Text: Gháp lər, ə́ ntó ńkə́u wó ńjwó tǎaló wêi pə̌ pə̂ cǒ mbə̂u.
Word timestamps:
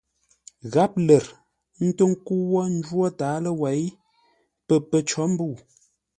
Gháp 0.73 0.91
lər, 1.07 1.25
ə́ 1.81 1.85
ntó 1.87 2.03
ńkə́u 2.11 2.41
wó 2.51 2.61
ńjwó 2.75 3.05
tǎaló 3.19 3.51
wêi 3.61 3.83
pə̌ 4.67 4.75
pə̂ 4.89 4.99
cǒ 5.09 5.23
mbə̂u. 5.31 5.53